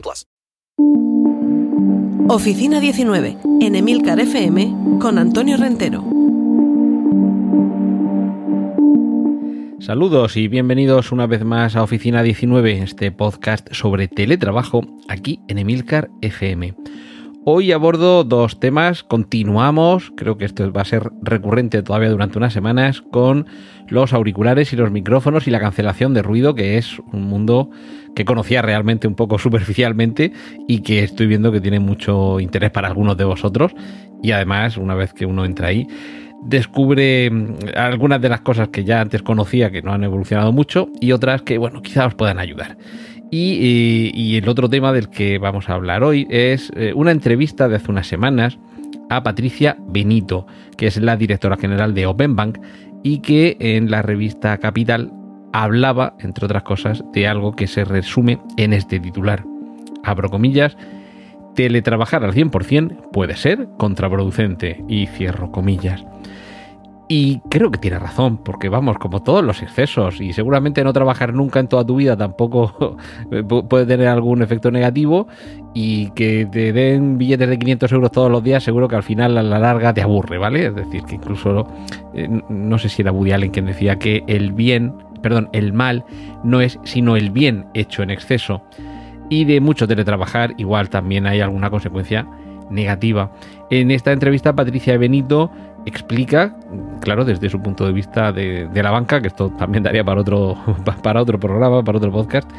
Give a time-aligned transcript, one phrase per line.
[0.00, 0.26] plus.
[2.28, 6.04] Oficina 19, en Emilcar FM, con Antonio Rentero.
[9.84, 15.58] Saludos y bienvenidos una vez más a Oficina 19, este podcast sobre teletrabajo aquí en
[15.58, 16.74] Emilcar FM.
[17.46, 22.54] Hoy abordo dos temas, continuamos, creo que esto va a ser recurrente todavía durante unas
[22.54, 23.46] semanas, con
[23.86, 27.68] los auriculares y los micrófonos y la cancelación de ruido, que es un mundo
[28.16, 30.32] que conocía realmente un poco superficialmente
[30.66, 33.74] y que estoy viendo que tiene mucho interés para algunos de vosotros.
[34.22, 35.86] Y además, una vez que uno entra ahí,
[36.44, 40.88] descubre mm, algunas de las cosas que ya antes conocía que no han evolucionado mucho
[40.98, 42.78] y otras que, bueno, quizás os puedan ayudar.
[43.30, 47.76] Y, el otro tema del que vamos a hablar hoy es eh, una entrevista de
[47.76, 48.58] hace unas semanas
[49.10, 52.58] a Patricia Benito, que es la directora general de Open Bank
[53.02, 55.12] y que en la revista Capital
[55.52, 59.44] hablaba, entre otras cosas, de algo que se resume en este titular.
[60.02, 60.76] Abro comillas,
[61.54, 66.04] teletrabajar al 100% puede ser contraproducente y cierro comillas.
[67.06, 71.34] Y creo que tiene razón, porque vamos, como todos los excesos, y seguramente no trabajar
[71.34, 72.96] nunca en toda tu vida tampoco
[73.68, 75.28] puede tener algún efecto negativo,
[75.74, 79.36] y que te den billetes de 500 euros todos los días, seguro que al final
[79.36, 80.66] a la larga te aburre, ¿vale?
[80.66, 81.66] Es decir, que incluso,
[82.14, 86.04] eh, no sé si era Woody Allen quien decía que el bien, perdón, el mal
[86.42, 88.62] no es sino el bien hecho en exceso.
[89.28, 92.26] Y de mucho teletrabajar, igual también hay alguna consecuencia
[92.70, 93.32] negativa.
[93.70, 95.50] En esta entrevista, Patricia Benito
[95.86, 96.56] explica,
[97.00, 100.56] claro, desde su punto de vista de, la banca, que esto también daría para otro,
[101.02, 102.50] para otro programa, para otro podcast,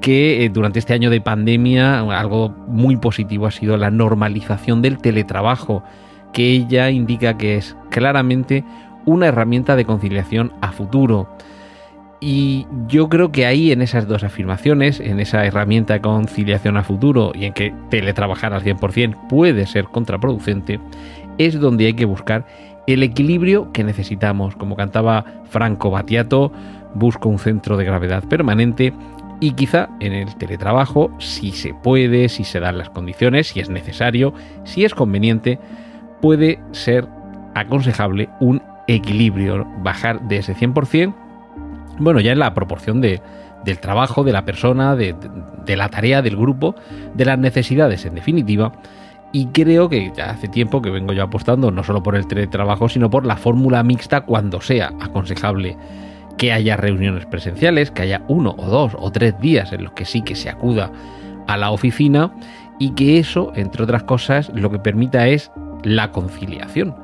[0.00, 4.98] que eh, durante este año de pandemia algo muy positivo ha sido la normalización del
[4.98, 5.82] teletrabajo,
[6.32, 8.64] que ella indica que es claramente
[9.04, 11.28] una herramienta de conciliación a futuro.
[12.24, 16.84] Y yo creo que ahí en esas dos afirmaciones, en esa herramienta de conciliación a
[16.84, 20.78] futuro y en que teletrabajar al 100% puede ser contraproducente,
[21.38, 22.46] es donde hay que buscar
[22.86, 24.56] el equilibrio que necesitamos.
[24.56, 26.52] Como cantaba Franco Battiato,
[26.94, 28.92] busco un centro de gravedad permanente
[29.40, 33.68] y quizá en el teletrabajo, si se puede, si se dan las condiciones, si es
[33.68, 34.32] necesario,
[34.64, 35.58] si es conveniente,
[36.20, 37.08] puede ser
[37.54, 41.14] aconsejable un equilibrio, bajar de ese 100%,
[41.98, 43.20] bueno, ya en la proporción de,
[43.64, 45.14] del trabajo, de la persona, de,
[45.64, 46.74] de la tarea, del grupo,
[47.14, 48.72] de las necesidades en definitiva,
[49.32, 52.88] y creo que ya hace tiempo que vengo yo apostando no solo por el teletrabajo,
[52.88, 55.76] sino por la fórmula mixta cuando sea aconsejable
[56.36, 60.04] que haya reuniones presenciales, que haya uno o dos o tres días en los que
[60.04, 60.90] sí que se acuda
[61.46, 62.32] a la oficina
[62.78, 65.50] y que eso, entre otras cosas, lo que permita es
[65.82, 66.94] la conciliación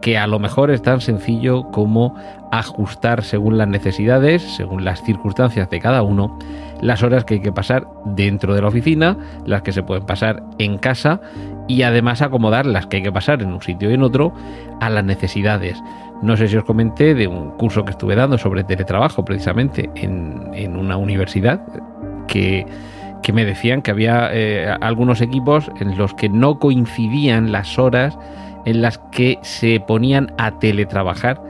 [0.00, 2.14] que a lo mejor es tan sencillo como
[2.52, 6.38] ajustar según las necesidades, según las circunstancias de cada uno,
[6.80, 10.42] las horas que hay que pasar dentro de la oficina, las que se pueden pasar
[10.58, 11.20] en casa
[11.68, 14.32] y además acomodar las que hay que pasar en un sitio y en otro
[14.80, 15.80] a las necesidades.
[16.22, 20.76] No sé si os comenté de un curso que estuve dando sobre teletrabajo precisamente en,
[20.76, 21.60] una universidad
[22.26, 22.66] que,
[23.32, 28.18] me decían que había eh, algunos equipos en los que no coincidían las horas
[28.64, 31.40] en las que se ponían a teletrabajar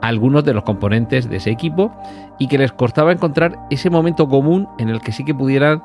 [0.00, 1.92] algunos de los componentes de ese equipo
[2.38, 5.82] y que les costaba encontrar ese momento común en el que sí que pudieran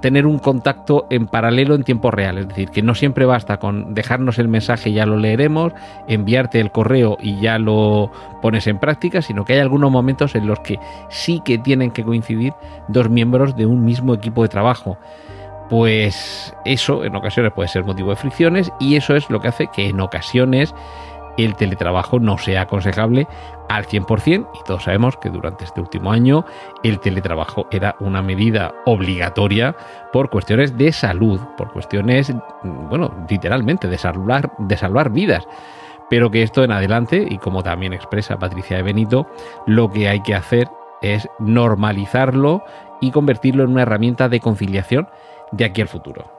[0.00, 3.94] tener un contacto en paralelo en tiempo real, es decir, que no siempre basta con
[3.94, 5.72] dejarnos el mensaje y ya lo leeremos,
[6.08, 8.10] enviarte el correo y ya lo
[8.42, 12.04] pones en práctica, sino que hay algunos momentos en los que sí que tienen que
[12.04, 12.52] coincidir
[12.88, 14.98] dos miembros de un mismo equipo de trabajo.
[15.70, 19.68] Pues eso en ocasiones puede ser motivo de fricciones y eso es lo que hace
[19.68, 20.74] que en ocasiones
[21.36, 23.26] el teletrabajo no sea aconsejable
[23.68, 26.44] al 100% y todos sabemos que durante este último año
[26.82, 29.74] el teletrabajo era una medida obligatoria
[30.12, 32.32] por cuestiones de salud, por cuestiones,
[32.62, 35.46] bueno, literalmente de salvar, de salvar vidas.
[36.10, 39.26] Pero que esto en adelante, y como también expresa Patricia de Benito,
[39.66, 40.68] lo que hay que hacer
[41.00, 42.62] es normalizarlo
[43.00, 45.08] y convertirlo en una herramienta de conciliación
[45.52, 46.33] de aquí al futuro.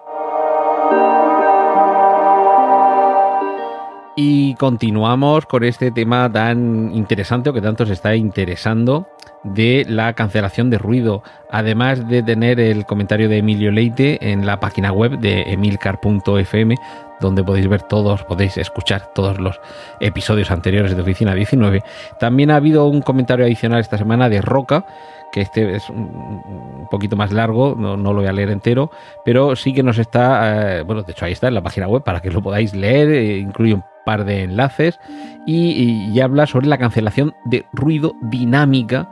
[4.17, 9.09] Y continuamos con este tema tan interesante o que tanto se está interesando
[9.43, 11.21] de la cancelación de ruido,
[11.51, 16.75] además de tener el comentario de Emilio Leite en la página web de emilcar.fm,
[17.19, 19.59] donde podéis ver todos, podéis escuchar todos los
[19.99, 21.83] episodios anteriores de Oficina 19.
[22.17, 24.85] También ha habido un comentario adicional esta semana de Roca,
[25.33, 28.91] que este es un poquito más largo, no, lo voy a leer entero,
[29.25, 32.01] pero sí que nos está, eh, bueno, de hecho ahí está en la página web
[32.01, 34.99] para que lo podáis leer, eh, incluye un par de enlaces
[35.45, 39.09] y, habla sobre la cancelación de ruido dinámica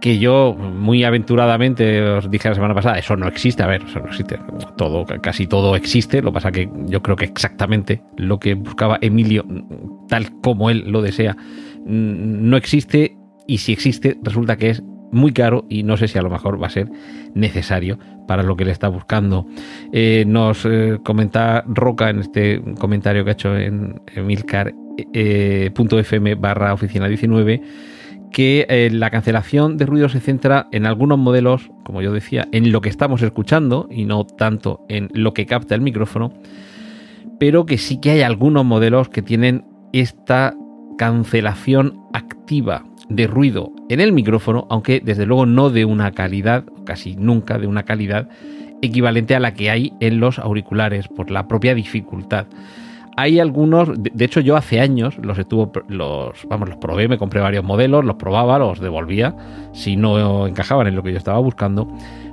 [0.00, 3.98] que yo muy aventuradamente os dije la semana pasada, eso no existe, a ver, eso
[3.98, 4.38] no existe,
[4.76, 8.98] todo, casi todo existe, lo que pasa que yo creo que exactamente lo que buscaba
[9.00, 9.44] Emilio,
[10.08, 11.36] tal como él lo desea,
[11.84, 13.16] no existe
[13.46, 16.62] y si existe resulta que es muy caro y no sé si a lo mejor
[16.62, 16.90] va a ser
[17.34, 19.46] necesario para lo que le está buscando.
[19.92, 24.74] Eh, nos eh, comenta Roca en este comentario que ha hecho en emilcar.fm
[26.34, 27.62] barra oficina 19
[28.30, 32.80] que la cancelación de ruido se centra en algunos modelos, como yo decía, en lo
[32.82, 36.32] que estamos escuchando y no tanto en lo que capta el micrófono,
[37.38, 40.54] pero que sí que hay algunos modelos que tienen esta
[40.98, 47.16] cancelación activa de ruido en el micrófono, aunque desde luego no de una calidad, casi
[47.16, 48.28] nunca de una calidad
[48.82, 52.46] equivalente a la que hay en los auriculares por la propia dificultad.
[53.16, 57.40] Hay algunos, de hecho yo hace años los estuvo, los, vamos, los probé, me compré
[57.40, 59.34] varios modelos, los probaba, los devolvía
[59.72, 61.88] si no encajaban en lo que yo estaba buscando,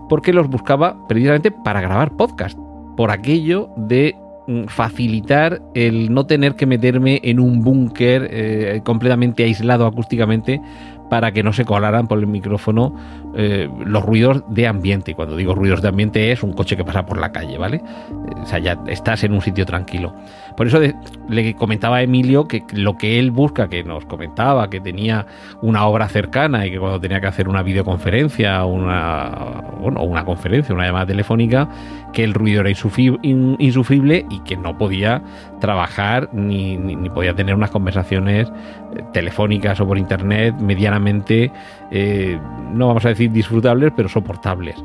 [0.10, 2.60] porque los buscaba precisamente para grabar podcast,
[2.95, 4.16] por aquello de
[4.68, 10.62] facilitar el no tener que meterme en un búnker eh, completamente aislado acústicamente
[11.09, 12.95] para que no se colaran por el micrófono
[13.38, 15.12] eh, los ruidos de ambiente.
[15.12, 17.82] Y cuando digo ruidos de ambiente es un coche que pasa por la calle, ¿vale?
[18.42, 20.14] O sea, ya estás en un sitio tranquilo.
[20.56, 20.80] Por eso
[21.28, 25.26] le comentaba a Emilio que lo que él busca, que nos comentaba, que tenía
[25.62, 30.74] una obra cercana y que cuando tenía que hacer una videoconferencia, una, bueno, una conferencia,
[30.74, 31.68] una llamada telefónica,
[32.14, 35.22] que el ruido era insufrible y que no podía
[35.60, 38.50] trabajar ni, ni podía tener unas conversaciones
[38.96, 41.52] eh, telefónicas o por internet medianamente,
[41.92, 42.40] eh,
[42.72, 44.75] no vamos a decir disfrutables, pero soportables.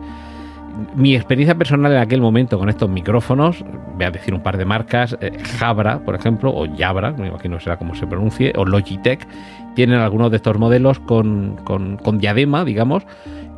[0.94, 3.64] Mi experiencia personal en aquel momento con estos micrófonos,
[3.96, 7.60] voy a decir un par de marcas, eh, Jabra, por ejemplo, o Jabra, me imagino
[7.60, 9.26] será como se pronuncie, o Logitech,
[9.74, 13.04] tienen algunos de estos modelos con, con diadema, digamos,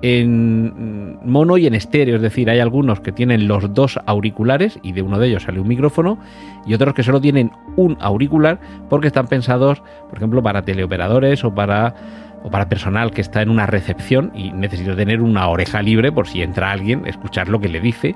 [0.02, 4.92] en mono y en estéreo, es decir, hay algunos que tienen los dos auriculares y
[4.92, 6.18] de uno de ellos sale un micrófono
[6.66, 8.58] y otros que solo tienen un auricular
[8.90, 11.94] porque están pensados, por ejemplo, para teleoperadores o para
[12.42, 16.26] o para personal que está en una recepción y necesita tener una oreja libre por
[16.26, 18.14] si entra alguien, escuchar lo que le dice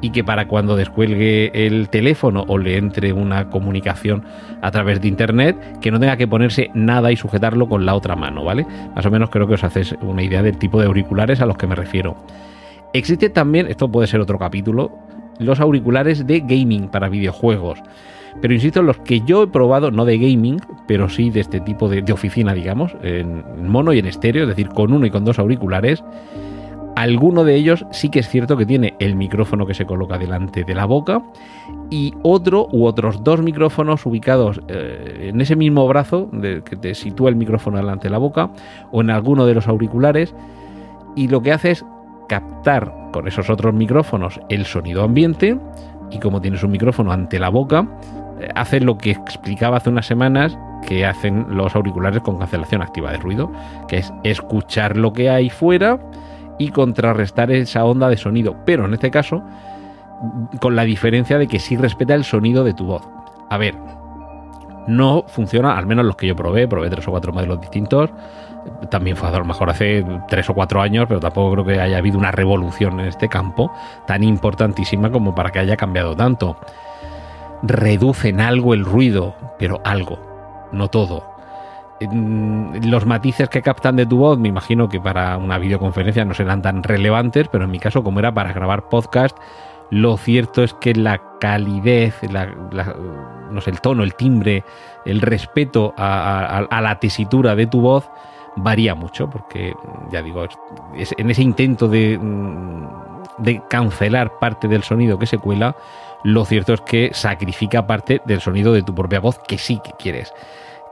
[0.00, 4.24] y que para cuando descuelgue el teléfono o le entre una comunicación
[4.62, 8.16] a través de internet, que no tenga que ponerse nada y sujetarlo con la otra
[8.16, 8.66] mano, ¿vale?
[8.94, 11.56] Más o menos creo que os hacéis una idea del tipo de auriculares a los
[11.56, 12.16] que me refiero.
[12.92, 14.98] Existe también, esto puede ser otro capítulo,
[15.38, 17.82] los auriculares de gaming para videojuegos.
[18.40, 21.88] Pero insisto, los que yo he probado, no de gaming, pero sí de este tipo
[21.88, 25.38] de, oficina, digamos, en mono y en estéreo, es decir, con uno y con dos
[25.38, 26.04] auriculares,
[26.96, 30.64] alguno de ellos sí que es cierto que tiene el micrófono que se coloca delante
[30.64, 31.22] de la boca
[31.90, 37.28] y otro u otros dos micrófonos ubicados eh, en ese mismo brazo que te sitúa
[37.28, 38.50] el micrófono delante de la boca
[38.92, 40.34] o en alguno de los auriculares
[41.14, 41.84] y lo que hace es
[42.30, 45.58] captar con esos otros micrófonos el sonido ambiente
[46.10, 47.86] y como tienes un micrófono ante la boca,
[48.54, 53.18] hace lo que explicaba hace unas semanas que hacen los auriculares con cancelación activa de
[53.18, 53.50] ruido,
[53.88, 55.98] que es escuchar lo que hay fuera
[56.58, 59.42] y contrarrestar esa onda de sonido, pero en este caso
[60.60, 63.02] con la diferencia de que sí respeta el sonido de tu voz.
[63.50, 63.74] A ver,
[64.86, 68.10] no funciona, al menos los que yo probé, probé tres o cuatro modelos distintos,
[68.90, 71.98] también fue a lo mejor hace tres o cuatro años, pero tampoco creo que haya
[71.98, 73.70] habido una revolución en este campo
[74.06, 76.56] tan importantísima como para que haya cambiado tanto
[77.62, 80.18] reducen algo el ruido, pero algo,
[80.72, 81.24] no todo.
[82.00, 86.60] Los matices que captan de tu voz, me imagino que para una videoconferencia no serán
[86.60, 89.36] tan relevantes, pero en mi caso, como era para grabar podcast,
[89.90, 92.20] lo cierto es que la calidez,
[93.50, 94.64] no sé, el tono, el timbre,
[95.04, 98.10] el respeto a, la tesitura de tu voz
[98.56, 99.74] varía mucho, porque
[100.10, 100.46] ya digo,
[100.94, 102.18] en ese intento de,
[103.38, 105.76] de cancelar parte del sonido que se cuela,
[106.26, 109.92] lo cierto es que sacrifica parte del sonido de tu propia voz que sí que
[109.92, 110.34] quieres.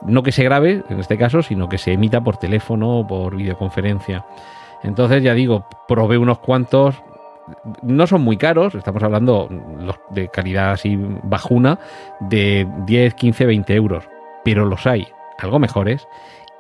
[0.03, 3.35] No que se grabe, en este caso, sino que se emita por teléfono o por
[3.35, 4.25] videoconferencia.
[4.85, 7.03] Entonces, ya digo, probé unos cuantos.
[7.83, 9.49] No son muy caros, estamos hablando
[10.11, 11.81] de calidad así bajuna,
[12.21, 14.05] de 10, 15, 20 euros.
[14.45, 15.09] Pero los hay,
[15.41, 16.07] algo mejores,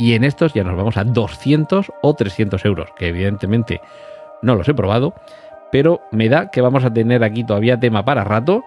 [0.01, 3.81] y en estos ya nos vamos a 200 o 300 euros, que evidentemente
[4.43, 5.15] no los he probado,
[5.75, 8.63] pero me da que vamos a tener aquí todavía tema para rato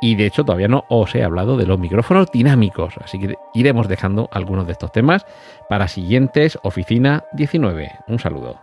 [0.00, 3.88] y de hecho todavía no os he hablado de los micrófonos dinámicos, así que iremos
[3.88, 5.26] dejando algunos de estos temas
[5.68, 7.90] para siguientes Oficina 19.
[8.06, 8.60] Un saludo.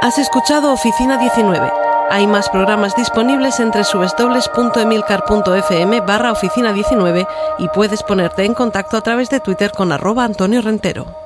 [0.00, 1.70] Has escuchado Oficina 19.
[2.08, 7.26] Hay más programas disponibles entre www.emilcar.fm barra oficina 19
[7.58, 11.25] y puedes ponerte en contacto a través de Twitter con arroba Antonio Rentero.